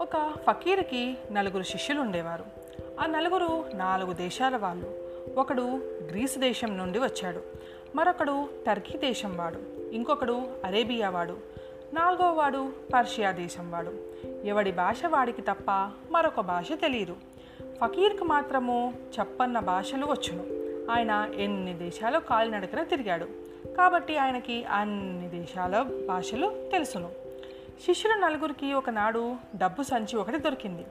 [0.00, 2.44] ఒక ఫకీర్కి నలుగురు శిష్యులు ఉండేవారు.
[3.00, 4.94] ఆ నలుగురు నాలుగు దేశాల వాళ్ళు.
[5.36, 5.80] ఒకడు
[6.10, 7.40] గ్రీసు దేశం నుండి వచ్చాడు.
[7.94, 9.92] మరొకడు టర్కీ దేశం వాడు.
[9.92, 11.36] ఇంకొకడు అరేబియా వాడు.
[11.94, 13.92] నాలుగో వాడు పర్షియా దేశం వాడు.
[14.44, 17.16] ఎవడి భాష వాడికి తప్ప మరొక భాష తెలియదు
[17.80, 20.58] ఫకీర్కు మాత్రము చెప్పన్న భాషలు వచ్చును.
[20.92, 23.24] ఆయన ఎన్ని దేశాలు కాలినడకన తిరిగాడు.
[23.76, 27.08] కాబట్టి ఆయనకి అన్ని దేశాల భాషలు తెలుసును.
[27.86, 30.86] శిష్యుల నలుగురికి ఒకనాడు డబ్బు సంచి ఒకటి దొరికింది.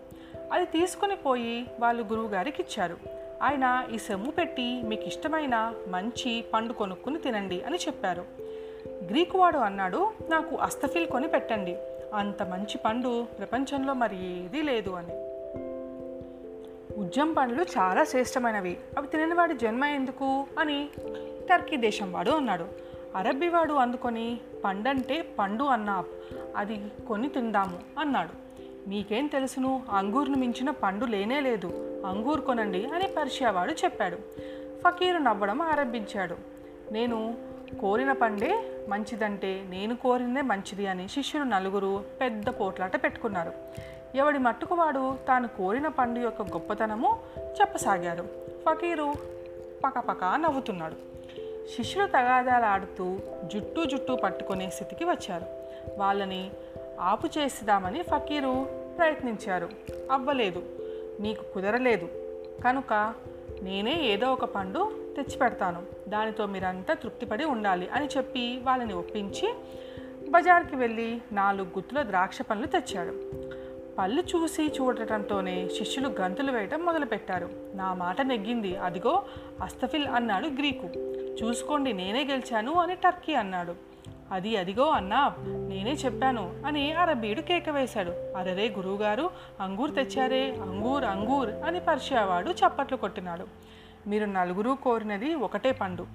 [0.54, 2.98] అది తీసుకుని పోయి వాళ్ళు గురువుగారికి ఇచ్చారు.
[3.44, 8.26] ఆయన ఈ సొమ్ము పెట్టి మీకు ఇష్టమైన మంచి పండు కొనుక్కుని తినండి అని చెప్పారు.
[8.88, 11.78] గ్రీకు వాడు అన్నాడు నాకు అస్తఫిల్ కొని పెట్టండి.
[12.14, 15.37] అంత మంచి పండు ప్రపంచంలో మరి ఏదీ లేదు అని.
[17.08, 18.78] ఉజ్జం పండ్లు చాలా శ్రేష్టమైనవి.
[18.98, 20.48] అవి తిననివాడి జన్మ ఎందుకు?
[20.60, 20.90] అని
[21.50, 22.66] టర్కీ దేశం వాడు అన్నాడు.
[23.16, 26.04] అరబ్బీ వాడు అందుకొని పండంటే పండు అన్నా.
[26.56, 28.62] అది కొని తిందాము అన్నాడు.
[28.90, 29.84] మీకేం తెలుసును?
[29.90, 31.68] అంగూర్ను మించిన పండు లేనే లేదు.
[32.06, 34.16] అంగూర్ కొనండి అని పర్షియా వాడు చెప్పాడు.
[34.88, 36.36] ఫకీరు నవ్వడం ఆరంభించాడు.
[36.92, 37.38] నేను
[37.82, 43.54] కోరిన పండే మంచిదంటే నేను కోరిందే మంచిది అని శిష్యులు నలుగురు పెద్ద పోట్లాట పెట్టుకున్నారు.
[44.18, 48.24] ఎవడి మట్టుకు వాడు తాను కోరిన పండు యొక్క గొప్పతనము చెప్పసాగాడు.
[48.70, 49.14] ఫకీరు
[49.86, 50.96] పకపక నవ్వుతున్నాడు.
[51.76, 53.20] శిష్యులు తగాదాలు ఆడుతూ
[53.54, 55.46] జుట్టు జుట్టు పట్టుకునే స్థితికి వచ్చారు.
[55.98, 56.52] వాళ్ళని
[57.00, 59.70] ఆపు చేసిదామని ఫకీరు ప్రయత్నించారు.
[60.12, 60.64] అవ్వలేదు.
[61.20, 62.06] నీకు కుదరలేదు.
[62.64, 63.14] కనుక
[63.62, 66.10] నేనే ఏదో ఒక పండు తెచ్చిపెడతాను.
[66.10, 69.54] దానితో మీరంతా తృప్తిపడి ఉండాలి అని చెప్పి వాళ్ళని ఒప్పించి
[70.30, 73.32] బజార్కి వెళ్ళి నాలుగు గుత్తుల ద్రాక్ష పండ్లు తెచ్చాడు.
[73.98, 77.50] పళ్ళు చూసి చూడటంతోనే శిష్యులు గంతులు వేయటం మొదలుపెట్టారు.
[77.74, 78.78] నా మాట నెగ్గింది.
[78.78, 79.24] అదిగో
[79.62, 80.88] అస్తఫిల్ అన్నాడు గ్రీకు.
[81.44, 83.76] చూసుకోండి నేనే గెలిచాను అని టర్కీ అన్నాడు.
[84.32, 88.38] అది అదిగో అన్నా నేనే చెప్పాను అని అరబీడు కేక వేశాడు.
[88.38, 89.30] అరరే గురువుగారు
[89.62, 93.46] అంగూర్ తెచ్చారే అంగూర్ అంగూర్ అని పరిచయవాడు చప్పట్లు కొట్టినాడు.
[94.08, 96.08] మీరు నలుగురు కోరినది ఒకటే పండు.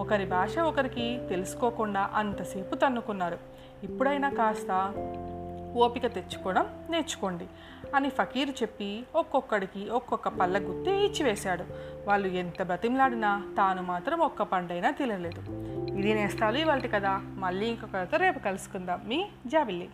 [0.00, 3.38] ఒకరి భాష ఒకరికి తెలుసుకోకుండా అంతసేపు తన్నుకున్నారు.
[3.82, 4.92] ఇప్పుడైనా కాస్త
[5.76, 7.46] ఓపిక తెచ్చుకోవడం నేర్చుకోండి
[7.94, 11.64] అని ఫకీరు చెప్పి ఒక్కొక్కడికి ఒక్కొక్క పళ్ళ గుత్తి ఇచ్చివేశాడు
[12.06, 15.40] వాళ్ళు ఎంత బతిమలాడినా తాను మాత్రం ఒక్క పండైనా తినలేదు.
[15.98, 19.00] ఇది నేస్తాలు ఇవాళ కదా మళ్ళీ ఇంకొక రేపు కలుసుకుందాం.
[19.06, 19.90] మీ జాబిల్లి